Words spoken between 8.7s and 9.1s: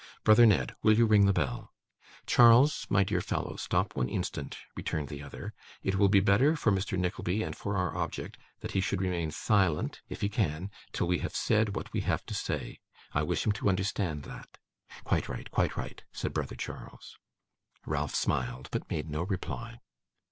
he should